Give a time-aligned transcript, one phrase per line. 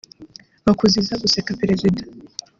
[0.65, 2.01] bakuziza guseka Perezida